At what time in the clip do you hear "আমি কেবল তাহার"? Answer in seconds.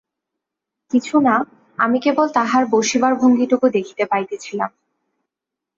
1.77-2.63